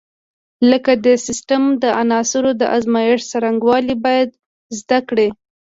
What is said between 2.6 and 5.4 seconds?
د ازمېښت څرنګوالي باید زده کړي.